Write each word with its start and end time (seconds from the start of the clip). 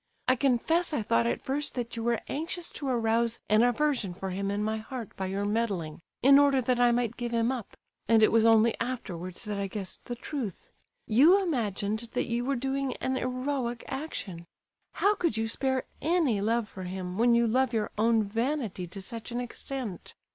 I 0.27 0.35
confess 0.35 0.93
I 0.93 1.03
thought 1.03 1.27
at 1.27 1.43
first 1.43 1.75
that 1.75 1.95
you 1.95 2.01
were 2.03 2.21
anxious 2.27 2.69
to 2.69 2.87
arouse 2.87 3.39
an 3.49 3.61
aversion 3.61 4.15
for 4.15 4.31
him 4.31 4.49
in 4.49 4.63
my 4.63 4.77
heart 4.77 5.15
by 5.15 5.27
your 5.27 5.45
meddling, 5.45 5.99
in 6.23 6.39
order 6.39 6.59
that 6.59 6.79
I 6.79 6.91
might 6.91 7.17
give 7.17 7.31
him 7.31 7.51
up; 7.51 7.77
and 8.07 8.23
it 8.23 8.31
was 8.31 8.43
only 8.43 8.75
afterwards 8.79 9.43
that 9.43 9.59
I 9.59 9.67
guessed 9.67 10.03
the 10.05 10.15
truth. 10.15 10.71
You 11.05 11.43
imagined 11.43 12.09
that 12.13 12.25
you 12.25 12.43
were 12.43 12.55
doing 12.55 12.95
an 12.95 13.15
heroic 13.15 13.85
action! 13.87 14.47
How 14.93 15.13
could 15.13 15.37
you 15.37 15.47
spare 15.47 15.83
any 16.01 16.41
love 16.41 16.67
for 16.67 16.85
him, 16.85 17.19
when 17.19 17.35
you 17.35 17.45
love 17.45 17.71
your 17.71 17.91
own 17.95 18.23
vanity 18.23 18.87
to 18.87 19.03
such 19.03 19.31
an 19.31 19.39
extent? 19.39 20.15